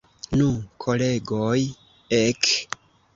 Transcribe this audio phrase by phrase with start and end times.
[0.39, 0.45] Nu,
[0.85, 1.59] kolegoj,
[2.21, 2.51] ek!